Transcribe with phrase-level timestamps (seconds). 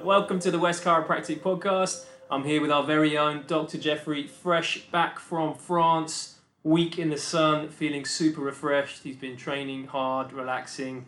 [0.00, 2.06] welcome to the West Chiropractic Podcast.
[2.30, 3.76] I'm here with our very own Dr.
[3.78, 9.02] Geoffrey, fresh back from France, week in the sun, feeling super refreshed.
[9.02, 11.04] He's been training hard, relaxing.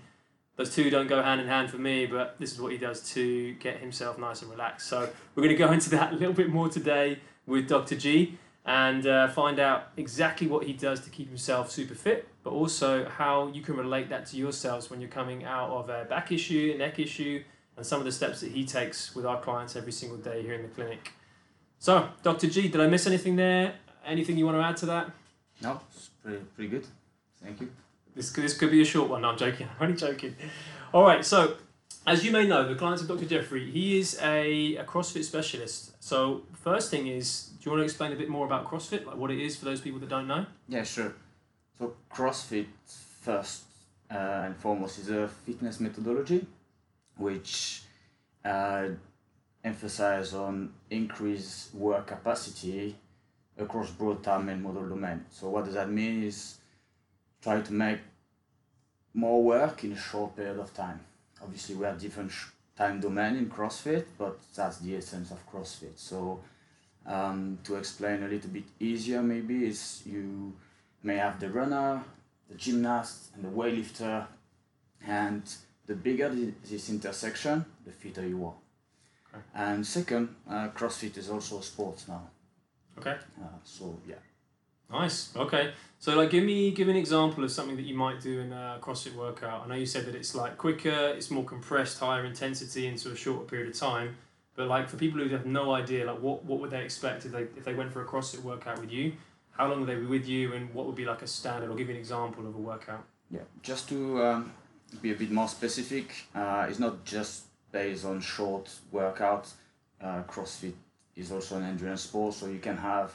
[0.56, 3.11] Those two don't go hand in hand for me, but this is what he does
[3.15, 4.87] to get himself nice and relaxed.
[4.87, 7.97] So we're going to go into that a little bit more today with Dr.
[7.97, 12.51] G and uh, find out exactly what he does to keep himself super fit, but
[12.51, 16.33] also how you can relate that to yourselves when you're coming out of a back
[16.33, 17.42] issue, a neck issue,
[17.77, 20.55] and some of the steps that he takes with our clients every single day here
[20.55, 21.12] in the clinic.
[21.78, 22.48] So, Dr.
[22.48, 23.74] G, did I miss anything there?
[24.06, 25.10] Anything you want to add to that?
[25.62, 26.86] No, it's pretty, pretty good.
[27.42, 27.70] Thank you.
[28.14, 29.22] This could, this could be a short one.
[29.22, 29.69] No, I'm joking.
[29.81, 30.36] I'm only joking.
[30.92, 31.25] All right.
[31.25, 31.56] So,
[32.06, 33.25] as you may know, the clients of Dr.
[33.25, 36.03] Geoffrey, he is a, a CrossFit specialist.
[36.03, 39.16] So, first thing is, do you want to explain a bit more about CrossFit, like
[39.16, 40.47] what it is for those people that don't know?
[40.69, 41.14] Yeah, sure.
[41.78, 42.66] So CrossFit
[43.22, 43.64] first
[44.11, 46.47] uh, and foremost is a fitness methodology,
[47.17, 47.83] which
[48.45, 48.89] uh,
[49.62, 52.97] emphasize on increase work capacity
[53.59, 55.25] across broad time and modal domain.
[55.31, 56.59] So what does that mean is
[57.43, 58.01] try to make
[59.15, 61.01] more work in a short period of time.
[61.43, 62.33] Obviously, we have different
[62.77, 65.97] time domain in CrossFit, but that's the essence of CrossFit.
[65.97, 66.41] So
[67.06, 70.55] um, to explain a little bit easier, maybe is you
[71.03, 72.03] may have the runner,
[72.49, 74.27] the gymnast, and the weightlifter,
[75.06, 75.43] and
[75.87, 78.55] the bigger the, this intersection, the fitter you are.
[79.33, 79.45] Okay.
[79.55, 82.29] And second, uh, CrossFit is also a sport now.
[82.99, 83.17] Okay.
[83.41, 84.17] Uh, so yeah.
[84.91, 85.35] Nice.
[85.35, 85.73] Okay.
[85.99, 88.53] So, like, give me give me an example of something that you might do in
[88.53, 89.65] a CrossFit workout.
[89.65, 93.17] I know you said that it's like quicker, it's more compressed, higher intensity into a
[93.17, 94.17] shorter period of time.
[94.55, 97.33] But like for people who have no idea, like what, what would they expect if
[97.33, 99.15] they if they went for a CrossFit workout with you?
[99.53, 101.71] How long would they be with you, and what would be like a standard?
[101.71, 103.05] I'll give you an example of a workout.
[103.31, 104.53] Yeah, just to um,
[105.03, 109.53] be a bit more specific, uh, it's not just based on short workouts.
[110.00, 110.75] Uh, CrossFit
[111.17, 113.15] is also an endurance sport, so you can have,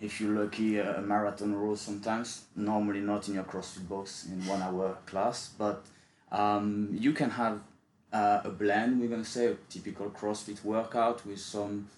[0.00, 2.44] if you're lucky, a marathon row sometimes.
[2.56, 5.84] Normally not in your CrossFit box in one hour class, but
[6.30, 7.60] um, you can have
[8.12, 9.00] uh, a blend.
[9.00, 11.88] We're gonna say a typical CrossFit workout with some,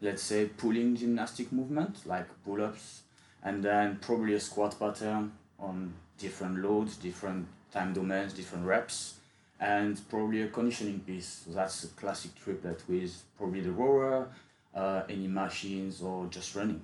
[0.00, 3.02] let's say, pulling gymnastic movement like pull-ups,
[3.42, 9.14] and then probably a squat pattern on different loads, different time domains, different reps,
[9.60, 11.42] and probably a conditioning piece.
[11.46, 14.28] So that's a classic triplet with probably the rower,
[14.74, 16.80] uh, any machines, or just running.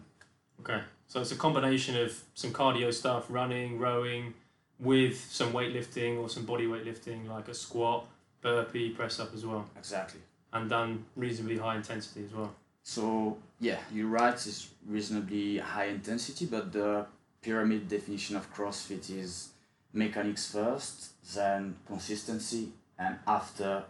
[0.60, 0.81] Okay.
[1.06, 4.34] So it's a combination of some cardio stuff, running, rowing,
[4.78, 8.06] with some weightlifting or some body weightlifting, like a squat,
[8.43, 10.20] burpee, press up as well, Exactly.
[10.53, 12.55] and done reasonably high intensity as well.
[12.82, 14.34] So yeah, you're right.
[14.34, 17.06] It's reasonably high intensity, but the
[17.43, 19.49] pyramid definition of CrossFit is
[19.98, 23.84] mechanics first, then consistency, and after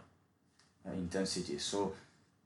[0.85, 1.57] uh, intensity.
[1.57, 1.93] So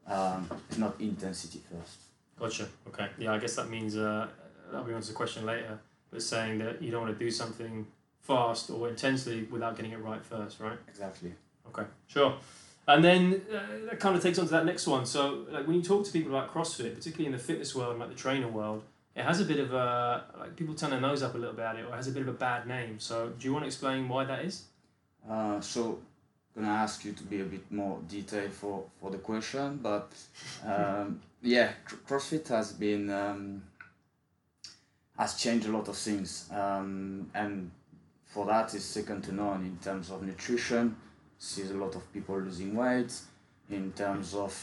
[0.08, 1.98] um, it's not intensity first.
[2.40, 2.68] Gotcha.
[2.88, 3.08] Okay.
[3.18, 4.28] Yeah, I guess that means uh,
[4.72, 5.80] that'll be answer the question later,
[6.12, 7.88] but saying that you don't want to do something
[8.22, 10.78] fast or intensely without getting it right first, right?
[10.88, 11.34] Exactly.
[11.68, 11.84] Okay.
[12.08, 12.36] Sure.
[12.88, 15.06] And then uh, that kind of takes on to that next one.
[15.06, 18.00] So, like when you talk to people about CrossFit, particularly in the fitness world and
[18.00, 18.84] like the trainer world,
[19.16, 21.66] it has a bit of a like people turn their nose up a little bit
[21.66, 23.00] at it, or it has a bit of a bad name.
[23.00, 24.64] So, do you want to explain why that is?
[25.30, 26.00] Uh, so
[26.56, 30.12] gonna ask you to be a bit more detailed for, for the question, but
[30.66, 33.64] um, yeah, Cr- CrossFit has been um,
[35.18, 37.72] has changed a lot of things, um, and
[38.26, 40.96] for that is second to none in terms of nutrition.
[41.38, 43.12] Sees a lot of people losing weight,
[43.70, 44.54] in terms of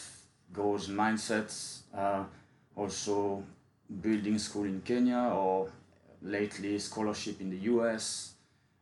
[0.53, 1.81] goals and mindsets.
[1.95, 2.25] Uh,
[2.77, 3.43] also,
[4.01, 5.71] building school in Kenya or
[6.23, 8.35] lately scholarship in the US.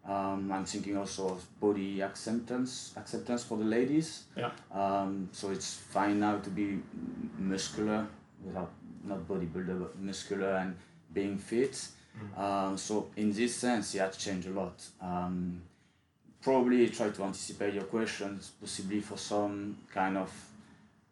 [0.04, 4.24] Um, I'm thinking also of body acceptance, acceptance for the ladies.
[4.36, 4.50] Yeah.
[4.72, 6.78] Um, so it's fine now to be
[7.38, 8.06] muscular,
[8.42, 8.70] without
[9.04, 10.76] not bodybuilder, but muscular and
[11.12, 11.88] being fit.
[12.36, 14.82] Um, so in this sense, it has changed a lot.
[15.00, 15.62] Um,
[16.42, 20.32] probably try to anticipate your questions, possibly for some kind of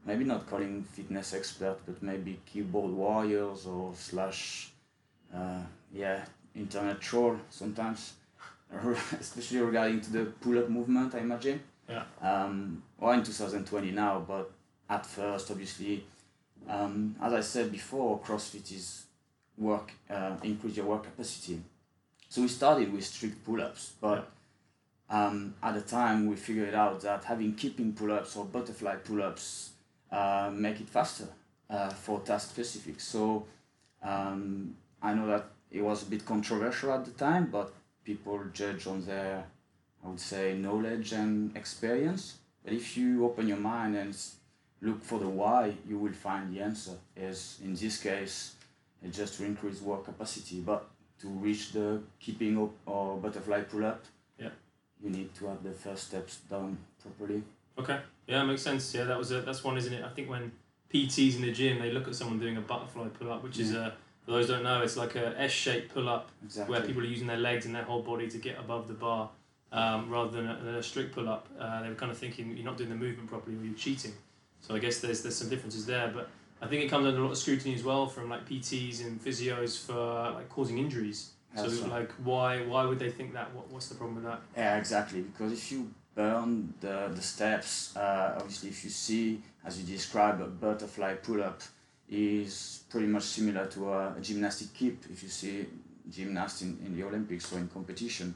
[0.06, 4.70] maybe not calling fitness expert, but maybe keyboard warriors or slash,
[5.34, 5.60] uh,
[5.92, 6.24] yeah,
[6.54, 8.14] internet troll sometimes,
[9.20, 11.60] especially regarding to the pull-up movement, I imagine.
[11.88, 12.04] Yeah.
[12.22, 14.50] Um, or in 2020 now, but
[14.88, 16.04] at first, obviously,
[16.68, 19.04] um, as I said before, CrossFit is
[19.58, 21.60] work, uh, increase your work capacity.
[22.28, 24.30] So we started with strict pull-ups, but
[25.08, 29.70] um, at the time we figured out that having kipping pull-ups or butterfly pull-ups
[30.10, 31.28] uh, make it faster
[31.70, 33.00] uh, for task specific.
[33.00, 33.44] So
[34.02, 37.72] um, I know that it was a bit controversial at the time, but
[38.04, 39.44] people judge on their,
[40.04, 42.36] I would say, knowledge and experience.
[42.64, 44.16] But if you open your mind and
[44.80, 46.92] look for the why, you will find the answer.
[47.16, 48.54] Is in this case,
[49.02, 50.88] it's just to increase work capacity, but
[51.20, 54.04] to reach the kipping up or butterfly pull up,
[54.38, 54.50] Yeah.
[55.02, 57.42] you need to have the first steps done properly.
[57.78, 58.00] Okay.
[58.26, 58.94] Yeah, makes sense.
[58.94, 60.04] Yeah, that was a that's one, isn't it?
[60.04, 60.52] I think when
[60.92, 63.74] PTs in the gym, they look at someone doing a butterfly pull up, which is
[63.74, 63.94] a
[64.26, 66.72] for those who don't know, it's like a S shaped pull up Exactly.
[66.72, 69.30] where people are using their legs and their whole body to get above the bar,
[69.70, 71.48] um, rather than a, than a strict pull up.
[71.58, 74.12] Uh, they were kind of thinking you're not doing the movement properly or you're cheating.
[74.60, 76.28] So I guess there's there's some differences there, but
[76.60, 79.22] I think it comes under a lot of scrutiny as well from like PTs and
[79.22, 81.30] physios for like causing injuries.
[81.54, 82.00] That's so right.
[82.00, 83.54] like why why would they think that?
[83.54, 84.40] What, what's the problem with that?
[84.56, 85.20] Yeah, exactly.
[85.20, 90.40] Because if you burn the, the steps, uh, obviously, if you see, as you described,
[90.40, 91.60] a butterfly pull up
[92.08, 95.66] is pretty much similar to a, a gymnastic kip if you see
[96.10, 98.34] gymnasts in, in the Olympics or in competition.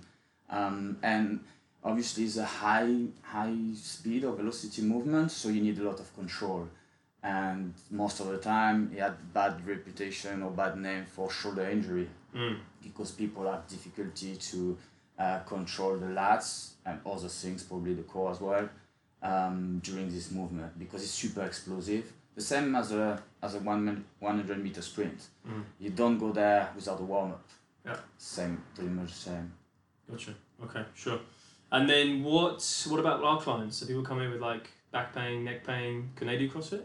[0.51, 1.41] Um, and
[1.83, 6.15] obviously, it's a high, high speed or velocity movement, so you need a lot of
[6.15, 6.69] control.
[7.23, 12.09] And most of the time, it had bad reputation or bad name for shoulder injury
[12.35, 12.59] Mm.
[12.81, 14.79] because people have difficulty to
[15.19, 18.69] uh, control the lats and other things, probably the core as well,
[19.23, 22.13] um, during this movement because it's super explosive.
[22.35, 25.21] The same as a as a one min- 100 meter sprint.
[25.47, 25.65] Mm.
[25.79, 27.45] You don't go there without a warm up.
[27.85, 27.97] Yeah.
[28.19, 29.53] Same, pretty much same.
[30.11, 30.35] Gotcha.
[30.63, 31.21] Okay, sure.
[31.73, 33.79] And then what what about our clients?
[33.79, 36.11] So people come in with like back pain, neck pain.
[36.17, 36.83] Can they do CrossFit?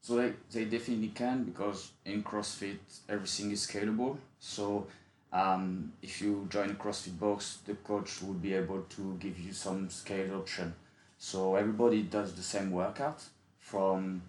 [0.00, 4.18] So they, they definitely can because in CrossFit everything is scalable.
[4.38, 4.86] So
[5.32, 9.52] um, if you join a CrossFit box, the coach will be able to give you
[9.52, 10.74] some scale option.
[11.18, 13.22] So everybody does the same workout
[13.58, 14.22] from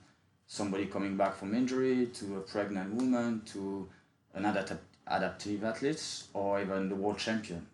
[0.48, 3.88] somebody coming back from injury to a pregnant woman to
[4.34, 7.66] an adapt- adaptive athlete or even the world champion.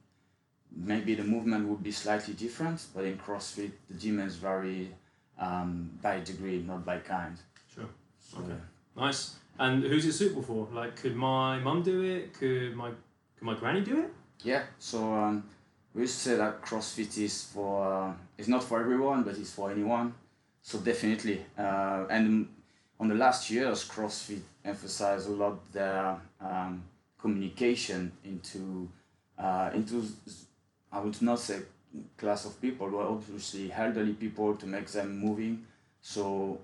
[0.75, 4.89] Maybe the movement would be slightly different, but in CrossFit the demands vary
[5.39, 7.37] um, by degree, not by kind.
[7.73, 7.85] Sure.
[8.19, 8.59] So, Okay.
[8.97, 9.35] Nice.
[9.57, 10.67] And who's it suitable for?
[10.73, 12.33] Like, could my mum do it?
[12.33, 12.91] Could my
[13.37, 14.13] could my granny do it?
[14.43, 15.43] Yeah, so um,
[15.93, 19.53] we used to say that CrossFit is for uh, it's not for everyone, but it's
[19.53, 20.13] for anyone.
[20.61, 22.47] So definitely, uh, and
[22.99, 26.83] on the last years, CrossFit emphasized a lot their um,
[27.19, 28.89] communication into
[29.37, 30.05] uh, into
[30.91, 31.59] I would not say
[32.17, 35.65] class of people, but obviously elderly people to make them moving.
[36.01, 36.59] So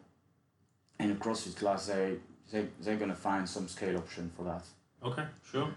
[1.00, 2.17] in a CrossFit class, they
[2.51, 4.63] they they're gonna find some scale option for that.
[5.03, 5.69] Okay, sure.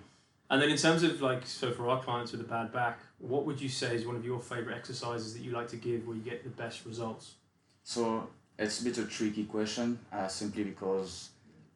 [0.55, 3.45] And then in terms of like, so for our clients with a bad back, what
[3.45, 6.15] would you say is one of your favorite exercises that you like to give where
[6.15, 7.35] you get the best results?
[7.83, 11.31] So it's a bit of a tricky question, uh, simply because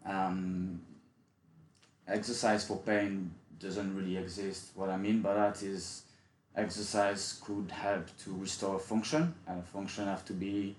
[0.06, 0.80] um,
[2.06, 4.70] exercise for pain doesn't really exist.
[4.76, 6.02] What I mean by that is
[6.54, 10.76] exercise could help to restore function, and function have to be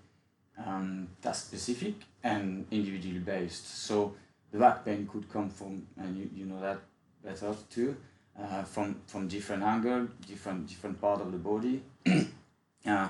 [0.65, 3.67] um, task specific and individually based.
[3.83, 4.13] So
[4.53, 6.79] the back pain could come from, and you, you know that
[7.23, 7.95] better too,
[8.39, 11.81] uh, from from different angle, different different part of the body.
[12.85, 13.07] uh,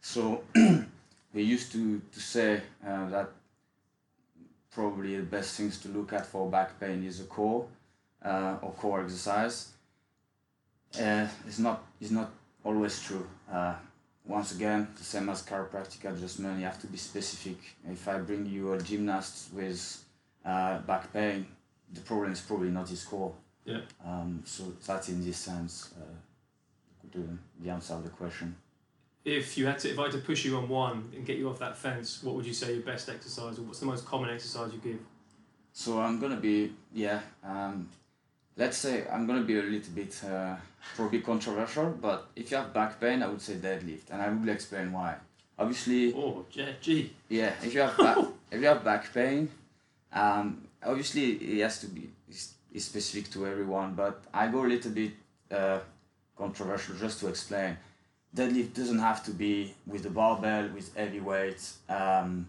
[0.00, 0.42] so
[1.34, 3.30] we used to, to say uh, that
[4.70, 7.66] probably the best things to look at for back pain is a core
[8.24, 9.72] uh, or core exercise.
[10.98, 12.30] Uh, it's not it's not
[12.64, 13.26] always true.
[13.50, 13.74] Uh,
[14.26, 17.56] once again, the same as chiropractic adjustment, you have to be specific.
[17.88, 20.04] If I bring you a gymnast with
[20.44, 21.46] uh, back pain,
[21.92, 23.32] the problem is probably not his core.
[23.64, 23.80] Yeah.
[24.04, 26.04] Um, so that in this sense, uh,
[27.12, 27.22] the,
[27.62, 28.56] the answer of the question.
[29.24, 31.48] If you had to, if I had to push you on one and get you
[31.50, 34.30] off that fence, what would you say your best exercise, or what's the most common
[34.30, 34.98] exercise you give?
[35.72, 37.20] So I'm gonna be yeah.
[37.44, 37.88] Um,
[38.56, 40.56] let's say I'm gonna be a little bit uh,
[40.96, 44.48] probably controversial, but if you have back pain, I would say deadlift, and I will
[44.48, 45.16] explain why.
[45.58, 47.12] Obviously, Oh, gee, gee.
[47.28, 47.52] yeah.
[47.62, 48.16] If you have back,
[48.50, 49.50] if you have back pain,
[50.12, 52.08] um, obviously it has to be
[52.72, 55.12] it's specific to everyone, but I go a little bit
[55.50, 55.80] uh,
[56.36, 57.76] controversial just to explain.
[58.34, 62.46] Deadlift doesn't have to be with the barbell with heavy weights um,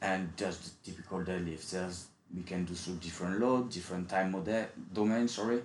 [0.00, 1.70] and just typical deadlifts.
[1.70, 5.62] There's we can do so different load, different time mode- domain, sorry,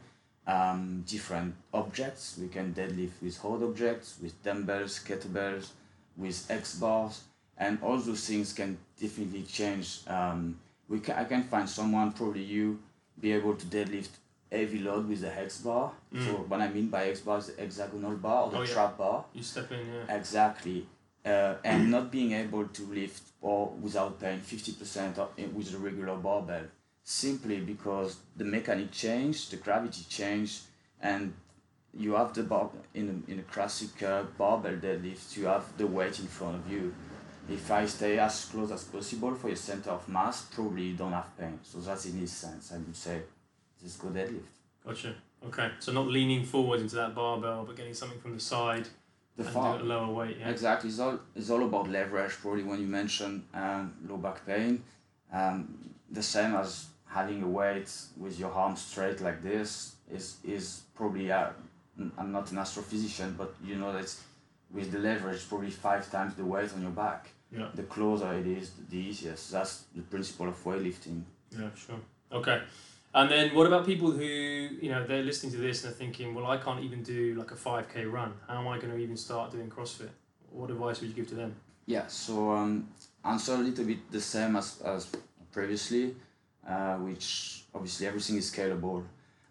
[0.47, 2.37] um, different objects.
[2.39, 5.71] We can deadlift with hard objects, with dumbbells, kettlebells,
[6.15, 7.23] with hex bars,
[7.57, 9.99] and all those things can definitely change.
[10.07, 10.57] Um,
[10.87, 12.79] we can, I can find someone, probably you,
[13.19, 14.09] be able to deadlift
[14.51, 15.91] heavy load with the hex bar.
[16.13, 16.25] Mm.
[16.25, 18.73] So what I mean by hex bar is the hexagonal bar or the Oh, yeah.
[18.73, 19.25] trap bar.
[19.33, 20.15] You step in, yeah.
[20.15, 20.85] Exactly.
[21.25, 26.15] Uh, and not being able to lift or without pain 50% of, with the regular
[26.17, 26.65] barbell
[27.05, 30.61] simply because the mechanic changed, the gravity changed,
[31.01, 31.33] and
[31.97, 35.85] you have the bar in a, in a classic uh, barbell deadlift, you have the
[35.87, 36.93] weight in front of you.
[37.49, 41.11] If I stay as close as possible for your center of mass, probably you don't
[41.11, 41.59] have pain.
[41.63, 42.71] So that's in this sense.
[42.71, 43.21] I would say
[43.81, 44.41] just go deadlift.
[44.85, 45.15] Gotcha.
[45.45, 45.69] Okay.
[45.79, 48.87] So not leaning forward into that barbell, but getting something from the side
[49.35, 50.37] The and far, lower weight.
[50.39, 50.49] Yeah.
[50.49, 50.89] Exactly.
[50.89, 54.83] It's all, it's all about leverage, probably when you mention um, low back pain.
[55.31, 60.83] Um, the same as having a weight with your arm straight like this is, is
[60.95, 61.49] probably, uh,
[62.17, 64.15] I'm not an astrophysician, but you know that
[64.73, 67.29] with the leverage, probably five times the weight on your back.
[67.51, 67.67] Yeah.
[67.75, 69.51] The closer it is, the easiest.
[69.51, 71.21] That's the principle of weightlifting.
[71.51, 71.99] Yeah, sure.
[72.31, 72.61] Okay.
[73.15, 76.33] And then what about people who, you know, they're listening to this and they're thinking,
[76.33, 78.33] well, I can't even do like a 5K run.
[78.47, 80.09] How am I going to even start doing CrossFit?
[80.49, 81.55] What advice would you give to them?
[81.85, 82.87] Yeah, so um,
[83.23, 85.07] answer a little bit the same as, as
[85.51, 86.15] previously,
[86.67, 89.03] uh, which obviously everything is scalable.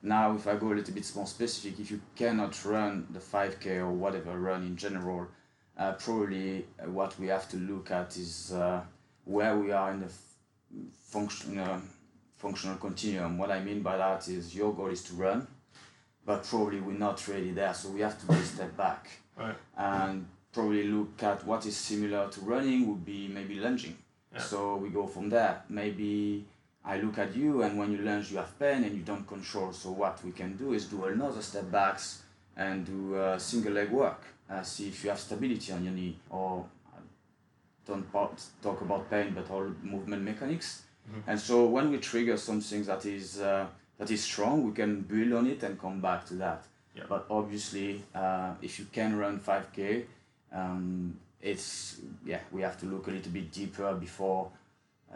[0.03, 3.79] Now, if I go a little bit more specific, if you cannot run the 5K
[3.79, 5.29] or whatever run in general,
[5.79, 8.81] uh, probably what we have to look at is uh,
[9.25, 10.11] where we are in the
[11.03, 11.81] function, uh,
[12.37, 13.39] functional continuum.
[13.39, 15.47] What I mean by that is your goal is to run,
[16.27, 19.55] but probably we're not really there, so we have to take a step back Right.
[19.77, 23.97] and probably look at what is similar to running would be maybe lunging.
[24.33, 24.41] Yeah.
[24.41, 25.63] So we go from there.
[25.69, 26.45] Maybe
[26.85, 29.73] I look at you and when you lunge you have pain and you don't control.
[29.73, 32.23] So what we can do is do another step backs
[32.57, 34.23] and do uh, single leg work.
[34.51, 37.01] Uh, see if you have stability on your knee or uh,
[37.87, 40.83] don't talk about pain but all movement mechanics.
[41.11, 41.23] Mhm.
[41.27, 43.67] And so when we trigger something that is uh,
[43.99, 46.65] that is strong, we can build on it and come back to that.
[46.97, 47.05] Yeah.
[47.09, 50.05] But obviously, uh, if you can run 5k,
[50.53, 54.51] um, it's yeah we have to look a little bit deeper before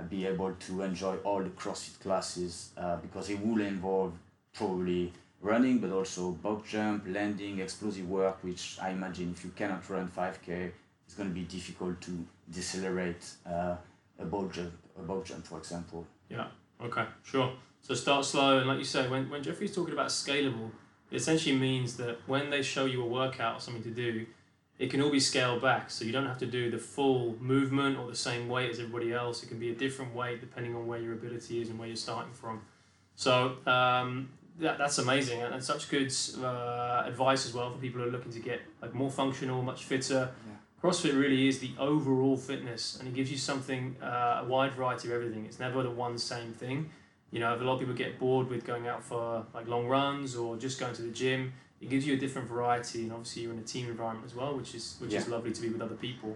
[0.02, 4.12] be able to enjoy all the CrossFit classes uh, because it will involve
[4.52, 8.42] probably running, but also box jump, landing, explosive work.
[8.42, 10.70] Which I imagine if you cannot run 5k,
[11.06, 13.76] it's going to be difficult to decelerate uh,
[14.18, 16.06] a box jump, a box jump, for example.
[16.28, 16.48] Yeah.
[16.82, 17.52] Okay, sure.
[17.82, 20.70] So start slow, and like you say, when, when Geoffrey's talking about scalable,
[21.10, 24.26] it essentially means that when they show you a workout or something to do,
[24.78, 25.90] it can all be scaled back.
[25.90, 29.12] So you don't have to do the full movement or the same weight as everybody
[29.12, 29.42] else.
[29.42, 31.96] It can be a different weight depending on where your ability is and where you're
[31.96, 32.62] starting from.
[33.14, 34.28] So um,
[34.58, 38.10] that, that's amazing and, and such good uh, advice as well for people who are
[38.10, 40.30] looking to get like more functional, much fitter.
[40.82, 45.08] CrossFit really is the overall fitness, and it gives you something uh, a wide variety
[45.08, 45.46] of everything.
[45.46, 46.90] It's never the one same thing.
[47.30, 49.86] You know, if a lot of people get bored with going out for like long
[49.86, 53.42] runs or just going to the gym, it gives you a different variety, and obviously
[53.42, 55.82] you're in a team environment as well, which is which is lovely to be with
[55.82, 56.34] other people.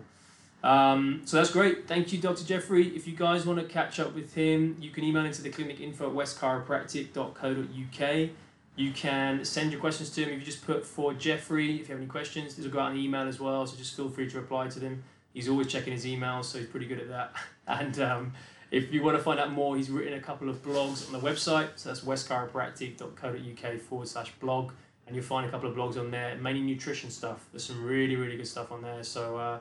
[0.62, 1.88] Um, so that's great.
[1.88, 2.44] Thank you, Dr.
[2.44, 2.88] Geoffrey.
[2.88, 5.80] If you guys want to catch up with him, you can email into the clinic
[5.80, 8.28] info at westchiropractic.co.uk.
[8.76, 11.76] You can send your questions to him if you just put for Geoffrey.
[11.76, 13.76] If you have any questions, these will go out in an email as well, so
[13.76, 15.02] just feel free to reply to them.
[15.32, 17.32] He's always checking his emails, so he's pretty good at that.
[17.66, 18.32] And um,
[18.70, 21.26] if you want to find out more, he's written a couple of blogs on the
[21.26, 21.70] website.
[21.76, 24.72] So that's westchiropractic.co.uk forward slash blog.
[25.06, 27.46] And you'll find a couple of blogs on there, mainly nutrition stuff.
[27.50, 29.02] There's some really, really good stuff on there.
[29.02, 29.58] So uh,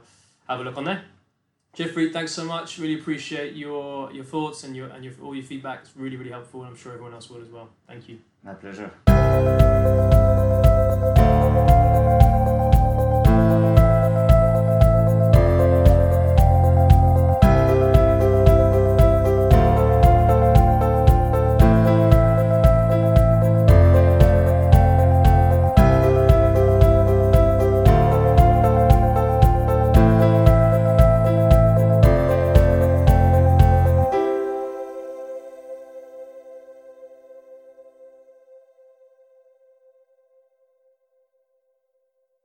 [0.47, 1.03] have a look on there.
[1.73, 2.77] Geoffrey, thanks so much.
[2.79, 5.81] Really appreciate your your thoughts and your and your all your feedback.
[5.83, 7.69] It's really, really helpful, and I'm sure everyone else will as well.
[7.87, 8.17] Thank you.
[8.43, 9.68] My pleasure.